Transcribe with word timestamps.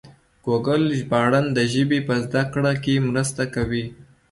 ګوګل 0.45 0.83
ژباړن 0.99 1.45
د 1.57 1.59
ژبې 1.73 1.99
په 2.07 2.15
زده 2.25 2.43
کړه 2.53 2.73
کې 2.83 2.93
مرسته 3.09 3.43
کوي. 3.55 3.85